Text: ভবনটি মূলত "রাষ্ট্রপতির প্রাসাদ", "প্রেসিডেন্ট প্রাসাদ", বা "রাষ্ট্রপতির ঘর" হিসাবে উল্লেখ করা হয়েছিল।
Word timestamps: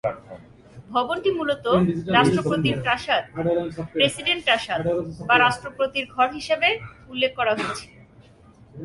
ভবনটি 0.93 1.29
মূলত 1.37 1.65
"রাষ্ট্রপতির 2.17 2.75
প্রাসাদ", 2.85 3.23
"প্রেসিডেন্ট 3.95 4.41
প্রাসাদ", 4.47 4.79
বা 5.29 5.35
"রাষ্ট্রপতির 5.37 6.05
ঘর" 6.15 6.27
হিসাবে 6.39 6.69
উল্লেখ 7.11 7.31
করা 7.39 7.51
হয়েছিল। 7.57 7.91